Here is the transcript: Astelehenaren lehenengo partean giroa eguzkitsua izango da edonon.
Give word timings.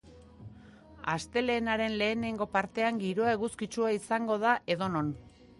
Astelehenaren 1.15 1.99
lehenengo 2.03 2.49
partean 2.57 2.99
giroa 3.05 3.37
eguzkitsua 3.37 3.95
izango 4.01 4.43
da 4.47 4.59
edonon. 4.77 5.17